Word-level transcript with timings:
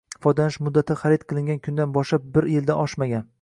Foydalanish 0.25 0.55
muddati 0.67 0.95
xarid 1.01 1.25
qilingan 1.33 1.61
kundan 1.69 1.95
boshlab 1.99 2.27
bir 2.39 2.49
yildan 2.55 2.83
oshmagan 2.87 3.29